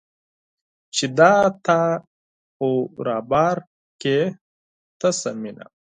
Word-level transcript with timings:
چې 0.95 1.05
دا 1.17 1.33
تا 1.65 1.81
خو 2.55 2.71
رابار 3.07 3.57
کړې 4.01 4.19
تشه 4.99 5.31
مینه 5.41 5.65